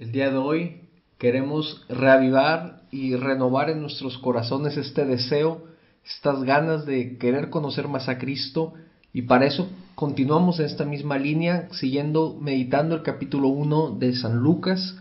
El 0.00 0.12
día 0.12 0.30
de 0.30 0.38
hoy 0.38 0.80
queremos 1.18 1.84
reavivar 1.90 2.84
y 2.90 3.16
renovar 3.16 3.68
en 3.68 3.82
nuestros 3.82 4.16
corazones 4.16 4.78
este 4.78 5.04
deseo, 5.04 5.66
estas 6.02 6.42
ganas 6.42 6.86
de 6.86 7.18
querer 7.18 7.50
conocer 7.50 7.86
más 7.86 8.08
a 8.08 8.16
Cristo 8.16 8.72
y 9.12 9.22
para 9.22 9.44
eso 9.44 9.68
continuamos 9.96 10.58
en 10.58 10.64
esta 10.64 10.86
misma 10.86 11.18
línea 11.18 11.68
siguiendo 11.72 12.38
meditando 12.40 12.94
el 12.94 13.02
capítulo 13.02 13.48
1 13.48 13.98
de 13.98 14.14
San 14.14 14.38
Lucas 14.38 14.96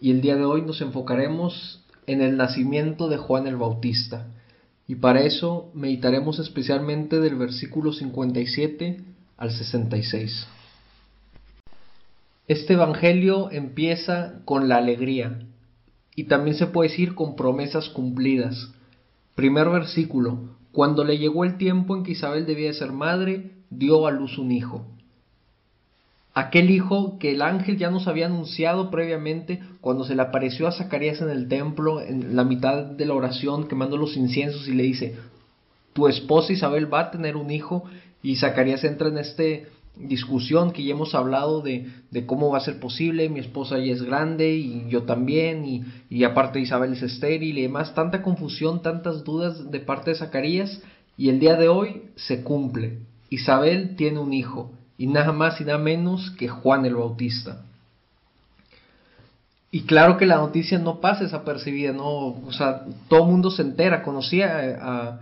y 0.00 0.12
el 0.12 0.20
día 0.20 0.36
de 0.36 0.44
hoy 0.44 0.62
nos 0.62 0.82
enfocaremos 0.82 1.84
en 2.06 2.20
el 2.20 2.36
nacimiento 2.36 3.08
de 3.08 3.16
Juan 3.16 3.48
el 3.48 3.56
Bautista. 3.56 4.28
Y 4.86 4.94
para 4.94 5.22
eso 5.22 5.72
meditaremos 5.74 6.38
especialmente 6.38 7.18
del 7.18 7.34
versículo 7.34 7.92
57 7.92 9.00
al 9.36 9.50
66. 9.50 10.46
Este 12.48 12.72
Evangelio 12.72 13.50
empieza 13.50 14.40
con 14.46 14.70
la 14.70 14.78
alegría 14.78 15.40
y 16.16 16.24
también 16.24 16.56
se 16.56 16.66
puede 16.66 16.88
decir 16.88 17.14
con 17.14 17.36
promesas 17.36 17.90
cumplidas. 17.90 18.72
Primer 19.34 19.68
versículo, 19.68 20.56
cuando 20.72 21.04
le 21.04 21.18
llegó 21.18 21.44
el 21.44 21.58
tiempo 21.58 21.94
en 21.94 22.04
que 22.04 22.12
Isabel 22.12 22.46
debía 22.46 22.72
ser 22.72 22.90
madre, 22.92 23.50
dio 23.68 24.06
a 24.06 24.12
luz 24.12 24.38
un 24.38 24.50
hijo. 24.50 24.86
Aquel 26.32 26.70
hijo 26.70 27.18
que 27.18 27.32
el 27.32 27.42
ángel 27.42 27.76
ya 27.76 27.90
nos 27.90 28.08
había 28.08 28.26
anunciado 28.26 28.90
previamente 28.90 29.60
cuando 29.82 30.04
se 30.04 30.14
le 30.14 30.22
apareció 30.22 30.66
a 30.66 30.72
Zacarías 30.72 31.20
en 31.20 31.28
el 31.28 31.48
templo, 31.48 32.00
en 32.00 32.34
la 32.34 32.44
mitad 32.44 32.82
de 32.82 33.04
la 33.04 33.12
oración, 33.12 33.68
quemando 33.68 33.98
los 33.98 34.16
inciensos 34.16 34.66
y 34.68 34.72
le 34.72 34.84
dice, 34.84 35.16
tu 35.92 36.08
esposa 36.08 36.54
Isabel 36.54 36.92
va 36.92 37.00
a 37.00 37.10
tener 37.10 37.36
un 37.36 37.50
hijo 37.50 37.84
y 38.22 38.36
Zacarías 38.36 38.84
entra 38.84 39.08
en 39.08 39.18
este 39.18 39.66
discusión 40.00 40.72
que 40.72 40.84
ya 40.84 40.92
hemos 40.92 41.14
hablado 41.14 41.60
de, 41.60 41.86
cómo 42.26 42.50
va 42.50 42.58
a 42.58 42.62
ser 42.62 42.80
posible, 42.80 43.28
mi 43.28 43.40
esposa 43.40 43.78
ya 43.78 43.92
es 43.92 44.02
grande 44.02 44.54
y 44.54 44.86
yo 44.88 45.02
también, 45.02 45.64
y, 45.64 45.84
y, 46.08 46.24
aparte 46.24 46.60
Isabel 46.60 46.92
es 46.92 47.02
estéril 47.02 47.58
y 47.58 47.62
demás, 47.62 47.94
tanta 47.94 48.22
confusión, 48.22 48.82
tantas 48.82 49.24
dudas 49.24 49.70
de 49.70 49.80
parte 49.80 50.10
de 50.10 50.16
Zacarías, 50.16 50.80
y 51.16 51.30
el 51.30 51.40
día 51.40 51.56
de 51.56 51.68
hoy 51.68 52.02
se 52.16 52.42
cumple. 52.42 52.98
Isabel 53.30 53.96
tiene 53.96 54.20
un 54.20 54.32
hijo, 54.32 54.72
y 54.96 55.06
nada 55.06 55.32
más 55.32 55.60
y 55.60 55.64
nada 55.64 55.78
menos 55.78 56.30
que 56.38 56.48
Juan 56.48 56.86
el 56.86 56.94
Bautista. 56.94 57.64
Y 59.70 59.82
claro 59.82 60.16
que 60.16 60.26
la 60.26 60.36
noticia 60.36 60.78
no 60.78 61.00
pasa 61.00 61.24
desapercibida, 61.24 61.92
no, 61.92 62.06
o 62.06 62.52
sea, 62.52 62.84
todo 63.08 63.24
el 63.24 63.30
mundo 63.30 63.50
se 63.50 63.62
entera, 63.62 64.02
conocía 64.02 64.78
a, 64.80 65.20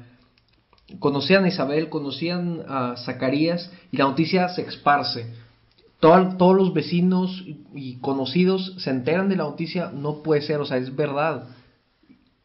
conocían 0.98 1.44
a 1.44 1.48
Isabel, 1.48 1.88
conocían 1.88 2.62
a 2.68 2.96
Zacarías 2.96 3.70
y 3.90 3.96
la 3.96 4.04
noticia 4.04 4.48
se 4.48 4.62
esparce. 4.62 5.32
todos 6.00 6.56
los 6.56 6.72
vecinos 6.72 7.44
y 7.74 7.96
conocidos 7.96 8.74
se 8.78 8.90
enteran 8.90 9.28
de 9.28 9.36
la 9.36 9.44
noticia, 9.44 9.90
no 9.92 10.22
puede 10.22 10.42
ser, 10.42 10.60
o 10.60 10.66
sea, 10.66 10.76
es 10.76 10.94
verdad. 10.94 11.48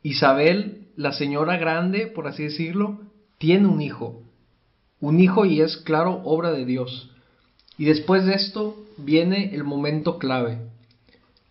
Isabel, 0.03 0.88
la 0.95 1.12
señora 1.12 1.58
grande, 1.58 2.08
por 2.08 2.28
así 2.28 2.44
decirlo, 2.44 3.00
tiene 3.38 3.67
un 3.67 3.81
hijo. 3.81 4.22
Un 5.00 5.19
hijo 5.19 5.45
y 5.45 5.62
es, 5.62 5.78
claro, 5.78 6.22
obra 6.23 6.52
de 6.52 6.66
Dios. 6.66 7.12
Y 7.78 7.86
después 7.86 8.25
de 8.25 8.34
esto 8.34 8.75
viene 8.97 9.53
el 9.53 9.64
momento 9.64 10.17
clave. 10.17 10.59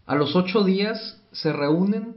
A 0.06 0.14
los 0.14 0.34
ocho 0.34 0.64
días 0.64 1.20
se 1.32 1.52
reúnen 1.52 2.16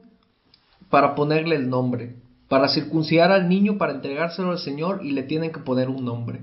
para 0.89 1.15
ponerle 1.15 1.55
el 1.55 1.69
nombre 1.69 2.22
para 2.53 2.67
circuncidar 2.67 3.31
al 3.31 3.49
niño, 3.49 3.79
para 3.79 3.93
entregárselo 3.93 4.51
al 4.51 4.59
Señor 4.59 4.99
y 5.03 5.09
le 5.09 5.23
tienen 5.23 5.51
que 5.51 5.61
poner 5.61 5.89
un 5.89 6.05
nombre. 6.05 6.41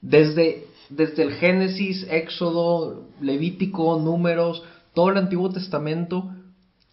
Desde, 0.00 0.64
desde 0.90 1.22
el 1.22 1.34
Génesis, 1.34 2.04
Éxodo, 2.10 3.04
Levítico, 3.20 4.00
Números, 4.00 4.64
todo 4.94 5.10
el 5.10 5.16
Antiguo 5.16 5.48
Testamento 5.48 6.28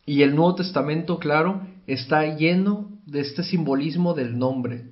y 0.06 0.22
el 0.22 0.36
Nuevo 0.36 0.54
Testamento, 0.54 1.18
claro, 1.18 1.62
está 1.88 2.36
lleno 2.36 2.88
de 3.08 3.22
este 3.22 3.42
simbolismo 3.42 4.14
del 4.14 4.38
nombre. 4.38 4.92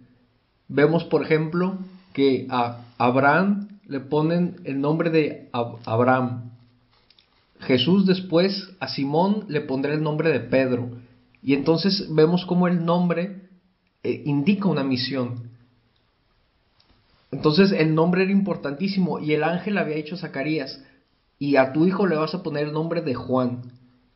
Vemos, 0.67 1.03
por 1.03 1.21
ejemplo, 1.21 1.77
que 2.11 2.47
a 2.49 2.79
Abraham 2.97 3.67
le 3.85 3.99
ponen 3.99 4.61
el 4.63 4.81
nombre 4.81 5.11
de 5.11 5.49
Abraham. 5.51 6.49
Jesús 7.59 8.07
después 8.07 8.71
a 8.79 8.87
Simón 8.87 9.45
le 9.47 9.61
pondrá 9.61 9.93
el 9.93 10.01
nombre 10.01 10.31
de 10.31 10.39
Pedro. 10.39 10.89
Y 11.43 11.53
entonces 11.53 12.07
vemos 12.09 12.47
cómo 12.47 12.67
el 12.67 12.83
nombre 12.83 13.42
eh, 14.03 14.23
indica 14.25 14.67
una 14.67 14.83
misión. 14.83 15.51
Entonces 17.31 17.71
el 17.71 17.95
nombre 17.95 18.23
era 18.23 18.31
importantísimo 18.31 19.19
y 19.19 19.33
el 19.33 19.43
ángel 19.43 19.77
había 19.77 19.95
dicho 19.95 20.15
a 20.15 20.19
Zacarías, 20.19 20.83
y 21.39 21.55
a 21.55 21.73
tu 21.73 21.85
hijo 21.85 22.05
le 22.05 22.15
vas 22.15 22.33
a 22.35 22.43
poner 22.43 22.67
el 22.67 22.73
nombre 22.73 23.01
de 23.01 23.15
Juan. 23.15 23.63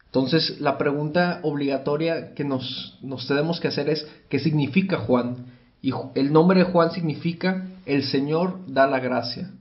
Entonces 0.06 0.62
la 0.62 0.78
pregunta 0.78 1.40
obligatoria 1.44 2.34
que 2.34 2.44
nos, 2.44 2.98
nos 3.02 3.28
tenemos 3.28 3.60
que 3.60 3.68
hacer 3.68 3.90
es, 3.90 4.08
¿qué 4.30 4.40
significa 4.40 4.98
Juan? 4.98 5.48
Y 5.82 5.94
el 6.16 6.32
nombre 6.32 6.60
de 6.60 6.72
Juan 6.72 6.92
significa 6.92 7.68
el 7.86 8.04
Señor 8.04 8.60
da 8.68 8.88
la 8.88 9.00
gracia. 9.00 9.52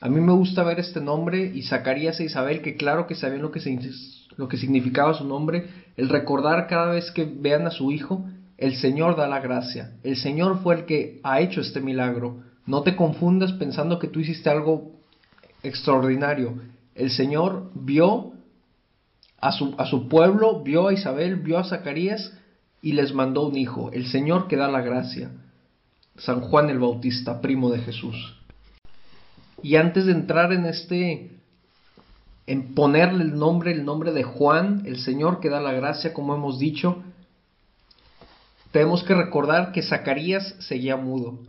A 0.00 0.08
mí 0.08 0.20
me 0.20 0.32
gusta 0.32 0.64
ver 0.64 0.80
este 0.80 1.00
nombre 1.00 1.52
y 1.54 1.62
Zacarías 1.62 2.18
e 2.20 2.24
Isabel, 2.24 2.62
que 2.62 2.76
claro 2.76 3.06
que 3.06 3.14
sabían 3.14 3.42
lo 3.42 3.50
que, 3.50 3.60
lo 4.36 4.48
que 4.48 4.56
significaba 4.56 5.14
su 5.14 5.24
nombre, 5.24 5.68
el 5.96 6.08
recordar 6.08 6.66
cada 6.66 6.92
vez 6.92 7.10
que 7.10 7.24
vean 7.24 7.66
a 7.66 7.70
su 7.70 7.92
hijo 7.92 8.24
el 8.60 8.76
Señor 8.76 9.16
da 9.16 9.26
la 9.26 9.40
gracia. 9.40 9.92
El 10.02 10.16
Señor 10.16 10.62
fue 10.62 10.74
el 10.74 10.84
que 10.84 11.18
ha 11.22 11.40
hecho 11.40 11.62
este 11.62 11.80
milagro. 11.80 12.42
No 12.66 12.82
te 12.82 12.94
confundas 12.94 13.52
pensando 13.54 13.98
que 13.98 14.06
tú 14.06 14.20
hiciste 14.20 14.50
algo 14.50 14.92
extraordinario. 15.62 16.60
El 16.94 17.10
Señor 17.10 17.70
vio 17.74 18.32
a 19.38 19.50
su, 19.52 19.74
a 19.78 19.86
su 19.86 20.08
pueblo, 20.08 20.62
vio 20.62 20.88
a 20.88 20.92
Isabel, 20.92 21.36
vio 21.36 21.56
a 21.56 21.64
Zacarías 21.64 22.34
y 22.82 22.92
les 22.92 23.14
mandó 23.14 23.48
un 23.48 23.56
hijo. 23.56 23.90
El 23.94 24.06
Señor 24.06 24.46
que 24.46 24.56
da 24.56 24.68
la 24.68 24.82
gracia. 24.82 25.30
San 26.18 26.42
Juan 26.42 26.68
el 26.68 26.78
Bautista, 26.78 27.40
primo 27.40 27.70
de 27.70 27.78
Jesús. 27.78 28.36
Y 29.62 29.76
antes 29.76 30.04
de 30.04 30.12
entrar 30.12 30.52
en 30.52 30.66
este, 30.66 31.30
en 32.46 32.74
ponerle 32.74 33.24
el 33.24 33.38
nombre, 33.38 33.72
el 33.72 33.86
nombre 33.86 34.12
de 34.12 34.22
Juan, 34.22 34.82
el 34.84 34.98
Señor 34.98 35.40
que 35.40 35.48
da 35.48 35.62
la 35.62 35.72
gracia, 35.72 36.12
como 36.12 36.34
hemos 36.34 36.58
dicho, 36.58 37.02
tenemos 38.72 39.02
que 39.02 39.14
recordar 39.14 39.72
que 39.72 39.82
Zacarías 39.82 40.54
seguía 40.60 40.96
mudo. 40.96 41.40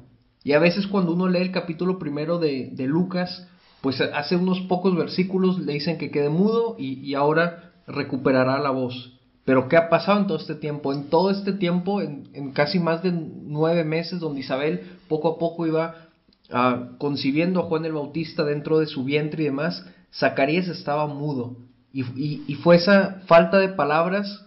Y 0.44 0.54
a 0.54 0.60
veces 0.60 0.88
cuando 0.88 1.14
uno 1.14 1.28
lee 1.28 1.42
el 1.42 1.52
capítulo 1.52 2.00
primero 2.00 2.40
de, 2.40 2.74
Lucas, 2.80 3.48
pues 3.82 4.02
hace 4.02 4.36
unos 4.36 4.62
pocos 4.62 4.96
versículos 4.96 5.60
le 5.60 5.74
dicen 5.74 5.98
que 5.98 6.10
quede 6.10 6.30
mudo 6.30 6.76
y, 6.80 7.14
ahora 7.14 7.74
recuperará 7.88 8.60
la 8.60 8.72
voz. 8.72 9.20
Pero 9.46 9.68
¿qué 9.68 9.78
ha 9.78 9.90
pasado 9.90 10.20
en 10.20 10.28
todo 10.28 10.38
este 10.38 10.56
tiempo? 10.56 10.94
En 10.94 11.10
todo 11.10 11.30
este 11.30 11.54
tiempo, 11.54 12.02
en, 12.02 12.52
casi 12.54 12.80
más 12.80 13.04
de 13.04 13.12
nueve 13.12 13.84
meses, 13.84 14.20
donde 14.20 14.40
Isabel 14.40 14.98
poco 15.08 15.30
a 15.30 15.38
poco 15.38 15.68
iba 15.68 16.08
ah, 16.52 16.90
concibiendo 16.98 17.60
a 17.60 17.64
Juan 17.64 17.86
el 17.86 17.94
Bautista 17.94 18.44
dentro 18.44 18.80
de 18.80 18.88
su 18.88 19.04
vientre 19.04 19.44
y 19.44 19.48
demás, 19.48 19.86
Zacarías 20.14 20.68
estaba 20.68 21.06
mudo. 21.08 21.56
Y, 21.94 22.44
y 22.48 22.56
fue 22.56 22.78
esa 22.78 23.22
falta 23.26 23.60
de 23.60 23.70
palabras 23.70 24.46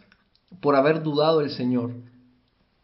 por 0.60 0.76
haber 0.76 1.02
dudado 1.02 1.40
el 1.40 1.50
Señor. 1.50 1.92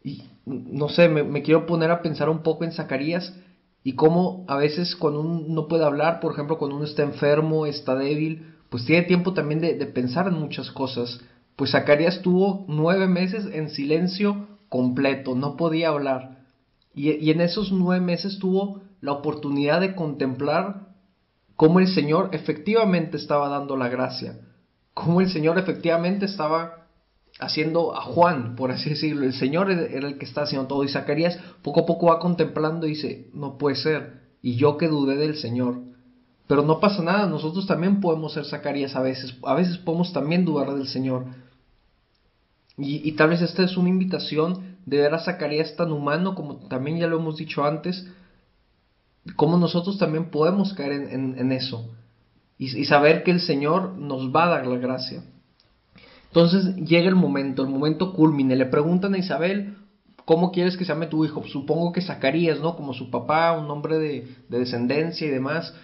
Y 0.03 0.23
no 0.45 0.89
sé, 0.89 1.07
me, 1.09 1.41
quiero 1.43 1.65
poner 1.65 1.91
a 1.91 2.01
pensar 2.01 2.29
un 2.29 2.43
poco 2.43 2.63
en 2.63 2.71
Zacarías 2.71 3.35
y 3.83 3.93
cómo 3.93 4.45
a 4.47 4.55
veces 4.57 4.95
cuando 4.95 5.21
uno 5.21 5.45
no 5.47 5.67
puede 5.67 5.85
hablar, 5.85 6.19
por 6.19 6.33
ejemplo, 6.33 6.57
cuando 6.57 6.77
uno 6.77 6.85
está 6.85 7.03
enfermo, 7.03 7.65
está 7.65 7.95
débil, 7.95 8.55
pues 8.69 8.85
tiene 8.85 9.03
tiempo 9.03 9.33
también 9.33 9.59
de, 9.59 9.73
pensar 9.87 10.27
en 10.27 10.35
muchas 10.35 10.71
cosas. 10.71 11.19
Pues 11.55 11.71
Zacarías 11.71 12.21
tuvo 12.21 12.65
nueve 12.67 13.07
meses 13.07 13.45
en 13.51 13.69
silencio 13.69 14.47
completo, 14.69 15.35
no 15.35 15.57
podía 15.57 15.89
hablar. 15.89 16.39
Y, 16.93 17.29
en 17.29 17.41
esos 17.41 17.71
nueve 17.71 18.03
meses 18.03 18.39
tuvo 18.39 18.81
la 19.01 19.13
oportunidad 19.13 19.81
de 19.81 19.95
contemplar 19.95 20.87
cómo 21.55 21.79
el 21.79 21.87
Señor 21.87 22.29
efectivamente 22.33 23.17
estaba 23.17 23.49
dando 23.49 23.77
la 23.77 23.89
gracia, 23.89 24.39
cómo 24.93 25.21
el 25.21 25.29
Señor 25.29 25.57
efectivamente 25.57 26.25
estaba 26.25 26.80
haciendo 27.39 27.95
a 27.95 28.01
Juan, 28.01 28.55
por 28.55 28.71
así 28.71 28.91
decirlo. 28.91 29.25
El 29.25 29.33
Señor 29.33 29.71
era 29.71 30.07
el 30.07 30.17
que 30.17 30.25
está 30.25 30.43
haciendo 30.43 30.67
todo. 30.67 30.83
Y 30.83 30.89
Zacarías 30.89 31.37
poco 31.61 31.81
a 31.81 31.85
poco 31.85 32.07
va 32.07 32.19
contemplando 32.19 32.85
y 32.87 32.91
dice, 32.91 33.29
no 33.33 33.57
puede 33.57 33.75
ser. 33.75 34.21
Y 34.41 34.55
yo 34.55 34.77
que 34.77 34.87
dudé 34.87 35.15
del 35.15 35.35
Señor. 35.35 35.79
Pero 36.47 36.63
no 36.63 36.79
pasa 36.79 37.01
nada, 37.01 37.27
nosotros 37.27 37.65
también 37.65 38.01
podemos 38.01 38.33
ser 38.33 38.45
Zacarías 38.45 38.95
a 38.95 39.01
veces. 39.01 39.35
A 39.43 39.53
veces 39.53 39.77
podemos 39.77 40.11
también 40.13 40.45
dudar 40.45 40.73
del 40.73 40.87
Señor. 40.87 41.25
Y, 42.77 43.11
tal 43.11 43.29
vez 43.29 43.41
esta 43.41 43.63
es 43.63 43.77
una 43.77 43.89
invitación 43.89 44.77
de 44.85 44.97
ver 44.97 45.13
a 45.13 45.19
Zacarías 45.19 45.75
tan 45.75 45.91
humano 45.91 46.33
como 46.33 46.55
también 46.67 46.97
ya 46.97 47.05
lo 47.05 47.19
hemos 47.19 47.37
dicho 47.37 47.63
antes, 47.63 48.07
como 49.35 49.57
nosotros 49.57 49.99
también 49.99 50.31
podemos 50.31 50.73
caer 50.73 50.93
en, 50.93 51.51
eso. 51.51 51.93
y 52.57 52.85
saber 52.85 53.23
que 53.23 53.31
el 53.31 53.39
Señor 53.39 53.97
nos 53.97 54.33
va 54.35 54.45
a 54.45 54.49
dar 54.49 54.67
la 54.67 54.77
gracia. 54.77 55.23
Entonces 56.31 56.75
llega 56.77 57.09
el 57.09 57.15
momento, 57.15 57.61
el 57.61 57.69
momento 57.69 58.13
culmine. 58.13 58.55
Le 58.55 58.65
preguntan 58.65 59.13
a 59.13 59.17
Isabel, 59.17 59.75
¿cómo 60.23 60.53
quieres 60.53 60.77
que 60.77 60.85
se 60.85 60.93
llame 60.93 61.07
tu 61.07 61.25
hijo? 61.25 61.43
Supongo 61.45 61.91
que 61.91 62.01
Zacarías, 62.01 62.61
¿no? 62.61 62.77
Como 62.77 62.93
su 62.93 63.11
papá, 63.11 63.51
un 63.51 63.67
nombre 63.67 63.97
de, 63.97 64.27
descendencia 64.47 65.27
y 65.27 65.29
demás. 65.29 65.75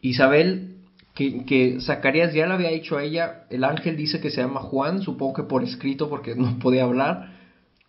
Isabel 0.00 0.76
que, 1.14 1.78
Zacarías 1.80 2.32
ya 2.32 2.46
le 2.46 2.54
había 2.54 2.70
dicho 2.70 2.96
a 2.96 3.02
ella, 3.02 3.46
el 3.50 3.64
ángel 3.64 3.96
dice 3.96 4.20
que 4.20 4.30
se 4.30 4.40
llama 4.40 4.60
Juan, 4.60 5.02
supongo 5.02 5.34
que 5.34 5.42
por 5.42 5.64
escrito 5.64 6.08
porque 6.08 6.36
no 6.36 6.60
podía 6.60 6.84
hablar, 6.84 7.32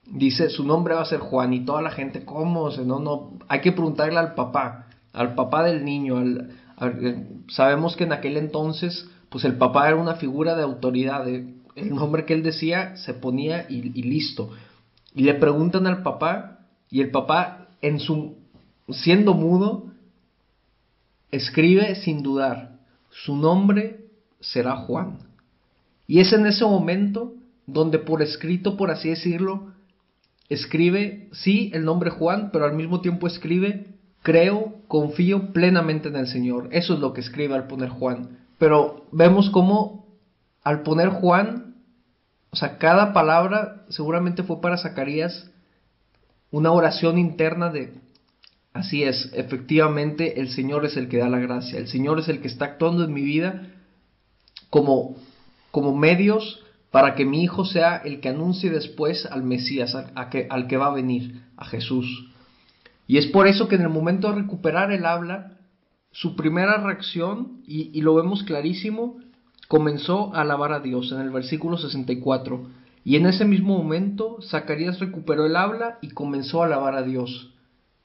dice 0.08 0.50
su 0.50 0.64
nombre 0.64 0.96
va 0.96 1.02
a 1.02 1.06
ser 1.06 1.20
Juan 1.20 1.54
y 1.54 1.66
toda 1.66 1.84
la 1.84 1.92
gente, 1.92 2.26
¿cómo? 2.26 2.72
no, 2.72 3.00
no, 3.00 3.34
hay 3.48 3.62
que 3.62 3.72
preguntarle 3.72 4.18
al 4.18 4.34
papá, 4.34 4.88
al 5.14 5.36
papá 5.36 5.64
del 5.64 5.86
niño, 5.86 6.18
al, 6.18 6.50
eh, 6.82 7.28
sabemos 7.50 7.96
que 7.96 8.06
en 8.06 8.14
aquel 8.14 8.38
entonces, 8.38 9.08
pues 9.30 9.46
el 9.46 9.58
papá 9.58 9.88
era 9.88 9.98
una 9.98 10.16
figura 10.16 10.56
de 10.56 10.64
autoridad, 10.64 11.28
el 11.76 11.94
nombre 11.94 12.26
que 12.26 12.34
él 12.34 12.44
decía 12.44 12.96
se 12.98 13.14
ponía 13.14 13.66
y, 13.70 13.82
listo. 14.04 14.52
Y 15.14 15.24
le 15.24 15.34
preguntan 15.36 15.88
al 15.88 16.04
papá 16.04 16.60
y 16.90 17.02
el 17.02 17.12
papá 17.12 17.70
en 17.82 18.00
su 18.00 18.38
siendo 18.90 19.34
mudo 19.34 19.92
escribe 21.32 21.96
sin 21.96 22.24
dudar, 22.24 22.80
su 23.12 23.36
nombre 23.36 24.06
será 24.40 24.76
Juan. 24.76 25.20
Y 26.08 26.20
es 26.20 26.34
en 26.34 26.46
ese 26.46 26.66
momento 26.66 27.34
donde 27.68 28.00
por 28.00 28.22
escrito, 28.22 28.78
por 28.78 28.90
así 28.90 29.10
decirlo, 29.10 29.74
escribe, 30.50 31.30
sí, 31.32 31.70
el 31.74 31.86
nombre 31.86 32.10
Juan, 32.10 32.50
pero 32.52 32.66
al 32.66 32.74
mismo 32.74 33.02
tiempo 33.02 33.28
escribe, 33.28 33.88
creo, 34.24 34.76
confío 34.88 35.54
plenamente 35.54 36.10
en 36.10 36.16
el 36.16 36.28
Señor. 36.28 36.70
Eso 36.72 36.96
es 36.96 37.00
lo 37.00 37.14
que 37.14 37.22
escribe 37.22 37.54
al 37.54 37.68
poner 37.68 37.90
Juan. 37.90 38.40
Pero 38.58 39.06
vemos 39.12 39.52
cómo 39.52 40.09
al 40.64 40.84
poner 40.84 41.10
Juan, 41.10 41.76
o 42.52 42.56
sea, 42.56 42.78
cada 42.78 43.14
palabra 43.14 43.86
seguramente 43.90 44.44
fue 44.44 44.62
para 44.62 44.78
Zacarías 44.78 45.50
una 46.52 46.72
oración 46.72 47.18
interna 47.18 47.70
de, 47.70 47.94
así 48.74 49.04
es, 49.04 49.32
efectivamente 49.34 50.40
el 50.40 50.50
Señor 50.50 50.86
es 50.86 50.98
el 50.98 51.10
que 51.10 51.20
da 51.20 51.30
la 51.30 51.40
gracia, 51.40 51.78
el 51.78 51.88
Señor 51.88 52.20
es 52.20 52.28
el 52.28 52.42
que 52.42 52.48
está 52.48 52.66
actuando 52.66 53.04
en 53.04 53.14
mi 53.14 53.22
vida 53.22 53.68
como, 54.70 55.16
como 55.72 55.96
medios 55.96 56.64
para 56.92 57.14
que 57.14 57.26
mi 57.26 57.44
hijo 57.44 57.66
sea 57.66 57.98
el 57.98 58.20
que 58.20 58.30
anuncie 58.30 58.72
después 58.72 59.28
al 59.28 59.44
Mesías, 59.44 59.96
al 59.96 60.68
que 60.68 60.78
va 60.78 60.88
a 60.88 60.94
venir, 60.94 61.44
a 61.56 61.66
Jesús. 61.66 62.32
Y 63.06 63.18
es 63.18 63.28
por 63.28 63.48
eso 63.48 63.68
que 63.68 63.76
en 63.76 63.82
el 63.82 63.90
momento 63.90 64.30
de 64.30 64.42
recuperar 64.42 64.92
el 64.92 65.06
habla, 65.06 65.58
su 66.12 66.36
primera 66.36 66.78
reacción, 66.78 67.62
y, 67.68 67.92
y 67.94 68.02
lo 68.02 68.16
vemos 68.16 68.44
clarísimo, 68.44 69.18
comenzó 69.70 70.36
a 70.36 70.42
alabar 70.42 70.74
a 70.74 70.80
Dios 70.80 71.12
en 71.12 71.22
el 71.22 71.30
versículo 71.30 71.78
64. 71.78 72.68
Y 73.06 73.16
en 73.18 73.28
ese 73.28 73.46
mismo 73.46 73.78
momento, 73.78 74.40
Zacarías 74.42 75.00
recuperó 75.00 75.46
el 75.46 75.56
habla 75.56 76.00
y 76.02 76.10
comenzó 76.10 76.64
a 76.64 76.66
alabar 76.66 76.96
a 76.96 77.04
Dios. 77.04 77.54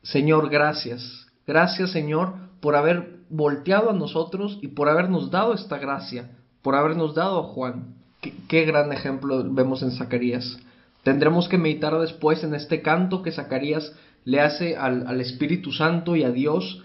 Señor, 0.03 0.51
gracias. 0.51 1.27
Gracias, 1.47 1.91
Señor, 1.91 2.35
por 2.61 2.77
haber 2.77 3.17
volteado 3.31 3.91
a 3.91 3.95
nosotros 3.95 4.59
y 4.61 4.69
por 4.69 4.91
habernos 4.91 5.31
dado 5.31 5.55
esta 5.55 5.79
gracia, 5.79 6.33
por 6.61 6.75
habernos 6.75 7.15
dado 7.15 7.41
a 7.41 7.45
Juan. 7.45 7.95
Qué, 8.21 8.65
gran 8.67 8.93
ejemplo 8.93 9.43
vemos 9.51 9.83
en 9.83 9.93
Zacarías. 9.93 10.59
Tendremos 11.03 11.49
que 11.49 11.57
meditar 11.57 11.99
después 11.99 12.45
en 12.45 12.55
este 12.55 12.83
canto 12.83 13.23
que 13.23 13.33
Zacarías 13.33 13.95
le 14.25 14.41
hace 14.41 14.77
al, 14.77 15.07
al 15.07 15.21
Espíritu 15.23 15.73
Santo 15.73 16.15
y 16.15 16.25
a 16.25 16.31
Dios, 16.31 16.85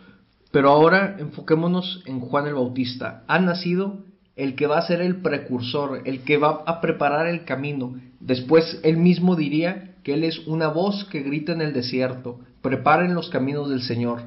pero 0.51 0.69
ahora 0.69 1.17
enfoquémonos 1.19 2.01
en 2.05 2.21
Juan 2.21 2.47
el 2.47 2.53
Bautista. 2.53 3.23
Ha 3.27 3.39
nacido 3.39 4.03
el 4.39 4.55
que 4.55 4.67
va 4.67 4.77
a 4.77 4.87
ser 4.87 5.01
el 5.01 5.17
precursor, 5.17 6.01
el 6.05 6.21
que 6.23 6.37
va 6.37 6.63
a 6.65 6.79
preparar 6.79 7.27
el 7.27 7.43
camino. 7.43 7.99
Después 8.21 8.79
él 8.83 8.95
mismo 8.95 9.35
diría 9.35 9.95
que 10.01 10.13
él 10.13 10.23
es 10.23 10.47
una 10.47 10.69
voz 10.69 11.03
que 11.11 11.19
grita 11.19 11.51
en 11.51 11.59
el 11.59 11.73
desierto, 11.73 12.39
preparen 12.61 13.13
los 13.13 13.29
caminos 13.29 13.69
del 13.69 13.81
Señor. 13.81 14.21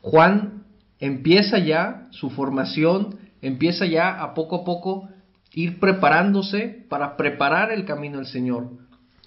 Juan 0.00 0.64
empieza 0.98 1.58
ya 1.58 2.06
su 2.10 2.30
formación, 2.30 3.16
empieza 3.42 3.84
ya 3.84 4.22
a 4.22 4.32
poco 4.32 4.56
a 4.56 4.64
poco 4.64 5.10
ir 5.52 5.78
preparándose 5.78 6.86
para 6.88 7.18
preparar 7.18 7.70
el 7.70 7.84
camino 7.84 8.16
del 8.16 8.26
Señor. 8.26 8.70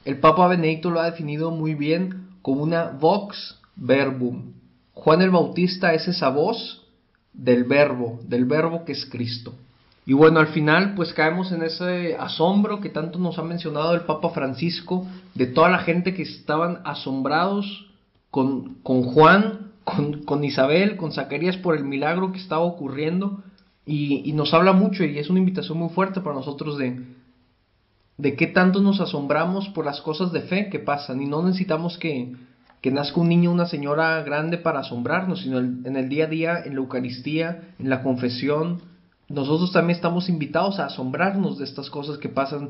El 0.03 0.19
Papa 0.19 0.47
Benedicto 0.47 0.89
lo 0.89 0.99
ha 0.99 1.11
definido 1.11 1.51
muy 1.51 1.75
bien 1.75 2.29
como 2.41 2.63
una 2.63 2.85
vox 2.85 3.59
verbum. 3.75 4.53
Juan 4.93 5.21
el 5.21 5.29
Bautista 5.29 5.93
es 5.93 6.07
esa 6.07 6.29
voz 6.29 6.87
del 7.33 7.65
verbo, 7.65 8.19
del 8.27 8.45
verbo 8.45 8.83
que 8.83 8.93
es 8.93 9.05
Cristo. 9.05 9.53
Y 10.07 10.13
bueno, 10.13 10.39
al 10.39 10.47
final 10.47 10.93
pues 10.95 11.11
caemos 11.11 11.51
en 11.51 11.63
ese 11.63 12.15
asombro 12.15 12.79
que 12.79 12.87
tanto 12.87 13.19
nos 13.19 13.37
ha 13.39 13.43
mencionado 13.43 13.93
el 13.93 14.05
Papa 14.05 14.29
Francisco, 14.29 15.05
de 15.35 15.47
toda 15.47 15.69
la 15.69 15.79
gente 15.79 16.13
que 16.13 16.21
estaban 16.21 16.79
asombrados 16.85 17.87
con, 18.31 18.75
con 18.83 19.03
Juan, 19.03 19.73
con, 19.83 20.23
con 20.23 20.45
Isabel, 20.45 20.95
con 20.95 21.11
Zacarías 21.11 21.57
por 21.57 21.75
el 21.75 21.83
milagro 21.83 22.31
que 22.31 22.39
estaba 22.39 22.61
ocurriendo. 22.61 23.43
Y, 23.85 24.31
nos 24.31 24.53
habla 24.53 24.71
mucho 24.71 25.03
y 25.03 25.19
es 25.19 25.29
una 25.29 25.39
invitación 25.39 25.77
muy 25.77 25.89
fuerte 25.89 26.21
para 26.21 26.37
nosotros 26.37 26.77
de, 26.77 27.01
de 28.17 28.35
qué 28.37 28.47
tanto 28.47 28.79
nos 28.81 29.01
asombramos 29.01 29.67
por 29.69 29.83
las 29.83 29.99
cosas 29.99 30.31
de 30.31 30.39
fe 30.39 30.69
que 30.69 30.79
pasan. 30.79 31.21
Y 31.21 31.25
no 31.25 31.43
necesitamos 31.43 31.97
que, 31.97 32.33
que 32.81 32.91
nazca 32.91 33.19
un 33.19 33.27
niño 33.27 33.49
o 33.49 33.53
una 33.53 33.65
señora 33.65 34.23
grande 34.23 34.57
para 34.57 34.79
asombrarnos, 34.79 35.41
sino 35.41 35.59
en 35.59 35.97
el 35.97 36.07
día 36.07 36.25
a 36.25 36.29
día, 36.29 36.59
en 36.63 36.75
la 36.75 36.79
Eucaristía, 36.79 37.73
en 37.77 37.89
la 37.89 38.03
confesión, 38.03 38.81
nosotros 39.29 39.73
también 39.73 39.97
estamos 39.97 40.29
invitados 40.29 40.79
a 40.79 40.85
asombrarnos 40.85 41.57
de 41.57 41.65
estas 41.65 41.89
cosas 41.89 42.17
que 42.17 42.29
pasan 42.29 42.69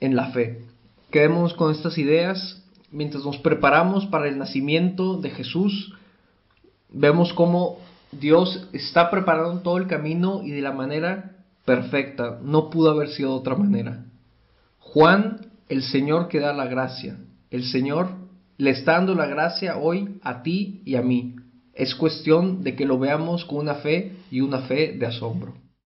en 0.00 0.14
la 0.14 0.30
fe. 0.30 0.64
Quedemos 1.10 1.54
con 1.54 1.72
estas 1.72 1.98
ideas 1.98 2.62
mientras 2.90 3.24
nos 3.24 3.38
preparamos 3.38 4.06
para 4.06 4.28
el 4.28 4.38
nacimiento 4.38 5.16
de 5.16 5.30
Jesús. 5.30 5.92
Vemos 6.88 7.32
cómo 7.32 7.78
Dios 8.12 8.68
está 8.72 9.10
preparando 9.10 9.60
todo 9.62 9.78
el 9.78 9.88
camino 9.88 10.42
y 10.44 10.50
de 10.50 10.60
la 10.60 10.72
manera 10.72 11.36
perfecta. 11.64 12.38
No 12.42 12.70
pudo 12.70 12.90
haber 12.90 13.08
sido 13.08 13.30
de 13.30 13.38
otra 13.40 13.56
manera. 13.56 14.04
Juan, 14.78 15.46
el 15.68 15.82
Señor 15.82 16.28
que 16.28 16.38
da 16.38 16.52
la 16.52 16.66
gracia. 16.66 17.18
El 17.50 17.64
Señor 17.64 18.10
le 18.56 18.70
está 18.70 18.92
dando 18.92 19.14
la 19.14 19.26
gracia 19.26 19.78
hoy 19.78 20.20
a 20.22 20.42
ti 20.42 20.82
y 20.84 20.94
a 20.94 21.02
mí. 21.02 21.36
Es 21.74 21.94
cuestión 21.94 22.62
de 22.62 22.76
que 22.76 22.84
lo 22.84 22.98
veamos 22.98 23.44
con 23.44 23.58
una 23.58 23.76
fe 23.76 24.12
y 24.30 24.40
una 24.40 24.60
fe 24.62 24.92
de 24.92 25.06
asombro. 25.06 25.54